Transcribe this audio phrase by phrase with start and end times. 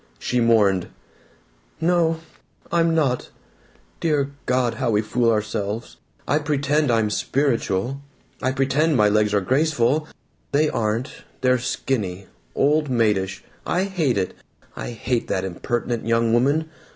[0.17, 0.87] She mourned:
[1.79, 2.21] "No.
[2.71, 3.29] I'm not.
[3.99, 5.97] Dear God, how we fool ourselves!
[6.27, 8.01] I pretend I'm 'spiritual.'
[8.41, 10.07] I pretend my legs are graceful.
[10.53, 11.21] They aren't.
[11.41, 12.25] They're skinny.
[12.55, 13.43] Old maidish.
[13.63, 14.33] I hate it!
[14.75, 16.67] I hate that impertinent young woman!